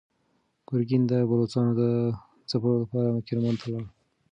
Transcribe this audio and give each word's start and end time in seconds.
ګورګین 0.67 1.03
د 1.11 1.13
بلوڅانو 1.29 1.73
د 1.81 1.81
ځپلو 2.49 2.75
لپاره 2.83 3.23
کرمان 3.27 3.55
ته 3.61 3.65
لاړ. 3.71 3.85